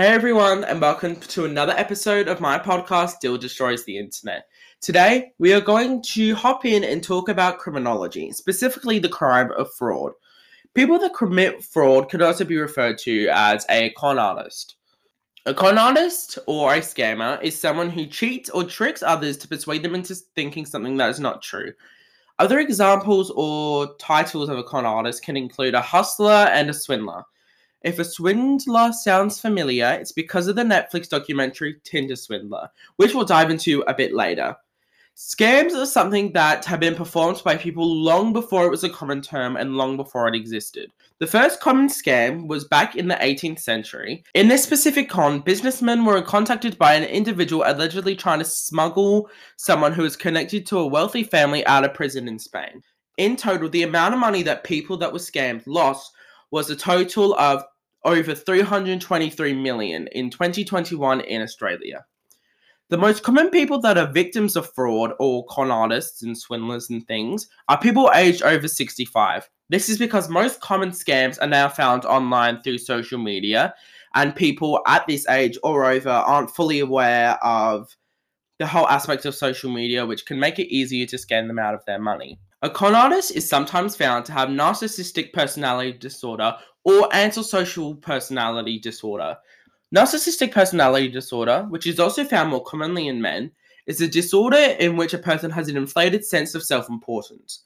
[0.00, 4.46] Hey everyone, and welcome to another episode of my podcast, Still Destroys the Internet.
[4.80, 9.70] Today, we are going to hop in and talk about criminology, specifically the crime of
[9.74, 10.12] fraud.
[10.72, 14.76] People that commit fraud could also be referred to as a con artist.
[15.44, 19.82] A con artist or a scammer is someone who cheats or tricks others to persuade
[19.82, 21.74] them into thinking something that is not true.
[22.38, 27.22] Other examples or titles of a con artist can include a hustler and a swindler.
[27.82, 33.24] If a swindler sounds familiar, it's because of the Netflix documentary Tinder Swindler, which we'll
[33.24, 34.56] dive into a bit later.
[35.16, 39.20] Scams are something that have been performed by people long before it was a common
[39.20, 40.90] term and long before it existed.
[41.18, 44.24] The first common scam was back in the 18th century.
[44.34, 49.92] In this specific con, businessmen were contacted by an individual allegedly trying to smuggle someone
[49.92, 52.82] who was connected to a wealthy family out of prison in Spain.
[53.18, 56.12] In total, the amount of money that people that were scammed lost
[56.50, 57.62] was a total of
[58.04, 62.04] over 323 million in 2021 in Australia.
[62.90, 67.06] The most common people that are victims of fraud or con artists and swindlers and
[67.06, 69.48] things are people aged over 65.
[69.68, 73.72] This is because most common scams are now found online through social media,
[74.16, 77.96] and people at this age or over aren't fully aware of
[78.58, 81.74] the whole aspect of social media, which can make it easier to scam them out
[81.74, 82.40] of their money.
[82.62, 89.38] A con artist is sometimes found to have narcissistic personality disorder or antisocial personality disorder.
[89.94, 93.50] Narcissistic personality disorder, which is also found more commonly in men,
[93.86, 97.64] is a disorder in which a person has an inflated sense of self importance.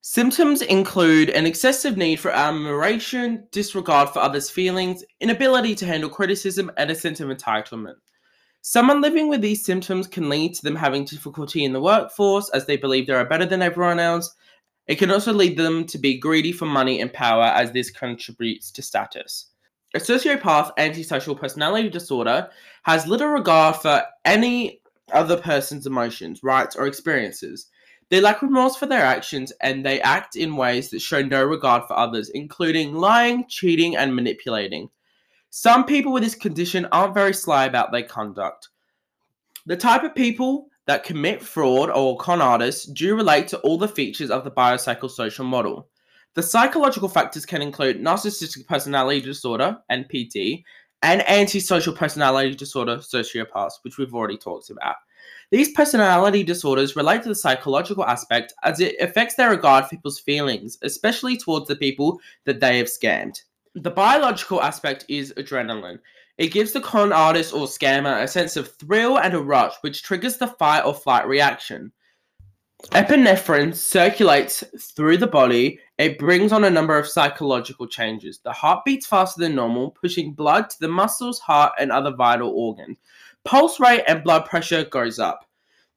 [0.00, 6.70] Symptoms include an excessive need for admiration, disregard for others' feelings, inability to handle criticism,
[6.78, 7.96] and a sense of entitlement.
[8.68, 12.66] Someone living with these symptoms can lead to them having difficulty in the workforce as
[12.66, 14.34] they believe they are better than everyone else.
[14.88, 18.72] It can also lead them to be greedy for money and power as this contributes
[18.72, 19.50] to status.
[19.94, 22.50] A sociopath antisocial personality disorder
[22.82, 24.80] has little regard for any
[25.12, 27.68] other person's emotions, rights, or experiences.
[28.10, 31.84] They lack remorse for their actions and they act in ways that show no regard
[31.86, 34.90] for others, including lying, cheating, and manipulating.
[35.58, 38.68] Some people with this condition aren't very sly about their conduct.
[39.64, 43.88] The type of people that commit fraud or con artists do relate to all the
[43.88, 45.88] features of the biopsychosocial model.
[46.34, 50.62] The psychological factors can include narcissistic personality disorder, NPD,
[51.02, 54.96] and antisocial personality disorder, sociopaths, which we've already talked about.
[55.50, 60.20] These personality disorders relate to the psychological aspect as it affects their regard for people's
[60.20, 63.40] feelings, especially towards the people that they have scammed.
[63.76, 65.98] The biological aspect is adrenaline.
[66.38, 70.02] It gives the con artist or scammer a sense of thrill and a rush, which
[70.02, 71.92] triggers the fight or flight reaction.
[72.92, 75.78] Epinephrine circulates through the body.
[75.98, 78.38] It brings on a number of psychological changes.
[78.38, 82.48] The heart beats faster than normal, pushing blood to the muscles, heart, and other vital
[82.48, 82.96] organs.
[83.44, 85.44] Pulse rate and blood pressure goes up.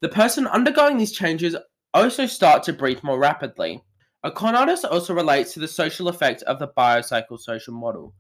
[0.01, 1.56] The person undergoing these changes
[1.94, 3.81] also start to breathe more rapidly.
[4.24, 8.13] A con artist also relates to the social effect of the biopsychosocial model.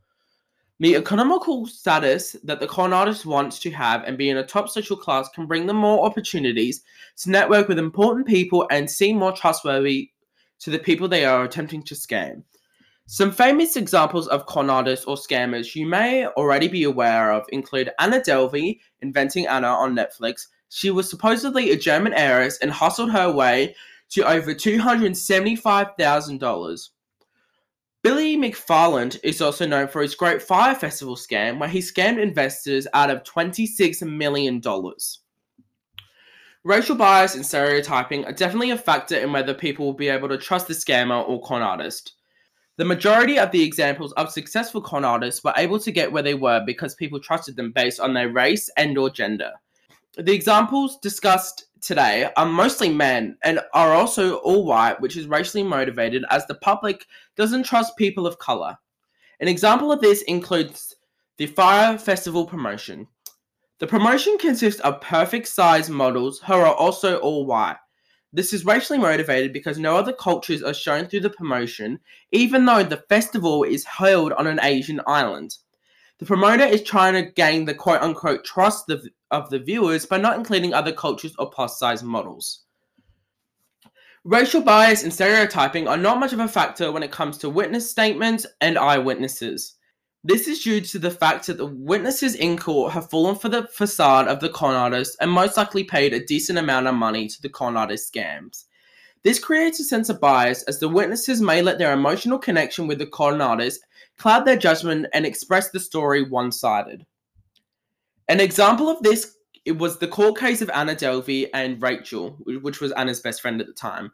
[0.79, 4.69] The economical status that the con artist wants to have and be in a top
[4.69, 6.83] social class can bring them more opportunities
[7.17, 10.11] to network with important people and seem more trustworthy
[10.59, 12.43] to the people they are attempting to scam.
[13.07, 17.91] Some famous examples of con artists or scammers you may already be aware of include
[17.99, 20.47] Anna Delvey, Inventing Anna on Netflix.
[20.69, 23.75] She was supposedly a German heiress and hustled her way
[24.11, 26.89] to over $275,000.
[28.01, 32.87] Billy McFarland is also known for his Great Fyre Festival scam, where he scammed investors
[32.93, 34.61] out of $26 million.
[36.63, 40.37] Racial bias and stereotyping are definitely a factor in whether people will be able to
[40.37, 42.13] trust the scammer or con artist.
[42.77, 46.35] The majority of the examples of successful con artists were able to get where they
[46.35, 49.51] were because people trusted them based on their race and or gender.
[50.17, 55.63] The examples discussed today are mostly men and are also all white, which is racially
[55.63, 57.05] motivated as the public
[57.35, 58.77] doesn't trust people of color.
[59.39, 60.95] An example of this includes
[61.37, 63.07] the Fyre Festival promotion.
[63.79, 67.77] The promotion consists of perfect size models who are also all white.
[68.33, 71.99] This is racially motivated because no other cultures are shown through the promotion,
[72.31, 75.55] even though the festival is held on an Asian island.
[76.19, 80.17] The promoter is trying to gain the quote unquote trust of, of the viewers by
[80.17, 82.65] not including other cultures or plus size models.
[84.25, 87.89] Racial bias and stereotyping are not much of a factor when it comes to witness
[87.89, 89.75] statements and eyewitnesses.
[90.25, 93.67] This is due to the fact that the witnesses in court have fallen for the
[93.67, 97.41] facade of the con artist and most likely paid a decent amount of money to
[97.41, 98.65] the con artist scams.
[99.23, 102.99] This creates a sense of bias as the witnesses may let their emotional connection with
[102.99, 103.81] the con artist
[104.17, 107.05] cloud their judgment and express the story one sided.
[108.27, 109.35] An example of this
[109.65, 113.61] it was the court case of Anna Delvey and Rachel, which was Anna's best friend
[113.61, 114.11] at the time.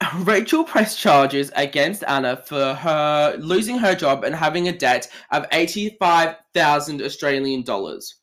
[0.18, 5.46] Rachel pressed charges against Anna for her losing her job and having a debt of
[5.52, 8.14] 85,000 Australian dollars.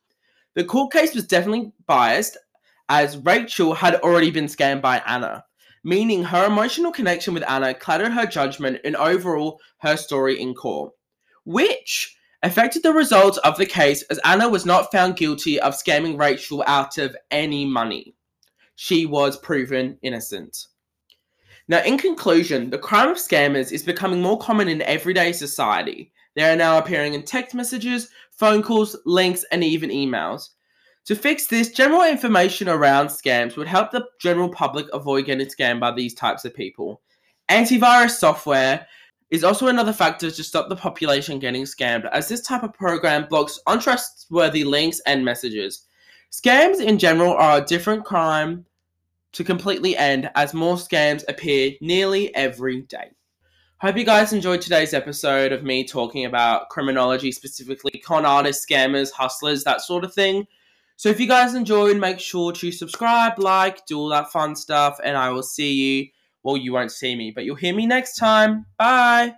[0.56, 2.38] The court case was definitely biased
[2.90, 5.45] as Rachel had already been scammed by Anna,
[5.86, 10.92] meaning her emotional connection with Anna clouded her judgment and overall her story in court,
[11.44, 16.20] which affected the results of the case as Anna was not found guilty of scamming
[16.20, 18.16] Rachel out of any money.
[18.76, 20.68] She was proven innocent.
[21.68, 26.12] Now, in conclusion, the crime of scammers is becoming more common in everyday society.
[26.36, 30.50] They are now appearing in text messages, phone calls, links, and even emails.
[31.06, 35.80] To fix this, general information around scams would help the general public avoid getting scammed
[35.80, 37.02] by these types of people.
[37.50, 38.88] Antivirus software
[39.30, 43.28] is also another factor to stop the population getting scammed, as this type of program
[43.30, 45.86] blocks untrustworthy links and messages.
[46.32, 48.66] Scams in general are a different crime
[49.34, 53.12] to completely end as more scams appear nearly every day.
[53.78, 59.12] Hope you guys enjoyed today's episode of me talking about criminology, specifically con artists, scammers,
[59.12, 60.48] hustlers, that sort of thing.
[60.98, 65.00] So if you guys enjoyed, make sure to subscribe, like, do all that fun stuff,
[65.04, 66.08] and I will see you.
[66.44, 68.66] Well, you won't see me, but you'll hear me next time.
[68.78, 69.34] Bye.